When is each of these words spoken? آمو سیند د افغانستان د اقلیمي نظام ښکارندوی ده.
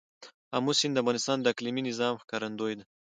آمو 0.55 0.71
سیند 0.79 0.93
د 0.95 0.97
افغانستان 1.01 1.37
د 1.41 1.45
اقلیمي 1.53 1.81
نظام 1.89 2.13
ښکارندوی 2.21 2.73
ده. 2.79 2.83